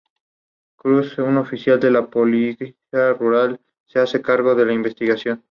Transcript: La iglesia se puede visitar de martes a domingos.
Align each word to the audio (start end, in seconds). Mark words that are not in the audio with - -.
La 0.83 0.89
iglesia 1.03 1.17
se 1.17 1.21
puede 1.31 1.51
visitar 1.51 1.79
de 1.79 1.91
martes 1.91 2.17
a 2.91 2.97
domingos. 3.13 3.59